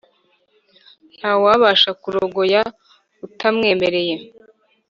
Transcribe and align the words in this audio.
nta 1.17 1.31
wabasha 1.43 1.89
kugukorera 2.01 2.61
utamwemereye 3.25 4.15